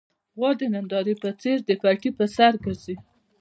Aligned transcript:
غوا 0.37 0.51
د 0.59 0.61
نندارې 0.73 1.15
په 1.21 1.29
څېر 1.41 1.57
د 1.65 1.69
پټي 1.81 2.09
پر 2.17 2.27
سر 2.35 2.53
ګرځي. 2.63 2.95